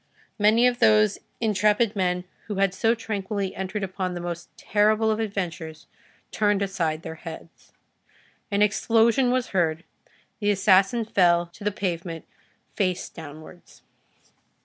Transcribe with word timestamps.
Many 0.39 0.65
of 0.65 0.79
those 0.79 1.19
intrepid 1.39 1.95
men, 1.95 2.23
who 2.47 2.55
had 2.55 2.73
so 2.73 2.95
tranquilly 2.95 3.55
entered 3.55 3.83
upon 3.83 4.15
the 4.15 4.19
most 4.19 4.49
terrible 4.57 5.11
of 5.11 5.19
adventures, 5.19 5.85
turned 6.31 6.63
aside 6.63 7.03
their 7.03 7.13
heads. 7.21 7.71
An 8.49 8.63
explosion 8.63 9.29
was 9.29 9.49
heard, 9.49 9.83
the 10.39 10.49
assassin 10.49 11.05
fell 11.05 11.45
to 11.53 11.63
the 11.63 11.69
pavement 11.71 12.25
face 12.73 13.09
downwards. 13.09 13.83